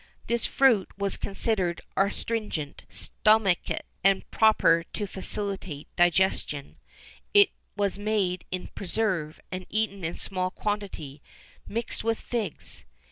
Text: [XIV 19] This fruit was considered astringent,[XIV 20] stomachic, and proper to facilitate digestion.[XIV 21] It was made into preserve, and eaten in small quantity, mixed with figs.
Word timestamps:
[XIV 0.03 0.07
19] 0.09 0.13
This 0.25 0.45
fruit 0.47 0.89
was 0.97 1.15
considered 1.15 1.81
astringent,[XIV 1.95 3.09
20] 3.23 3.53
stomachic, 3.63 3.81
and 4.03 4.31
proper 4.31 4.83
to 4.93 5.05
facilitate 5.05 5.95
digestion.[XIV 5.95 7.31
21] 7.33 7.43
It 7.45 7.51
was 7.77 7.99
made 7.99 8.45
into 8.51 8.71
preserve, 8.71 9.39
and 9.51 9.67
eaten 9.69 10.03
in 10.03 10.15
small 10.17 10.49
quantity, 10.49 11.21
mixed 11.67 12.03
with 12.03 12.19
figs. 12.19 12.83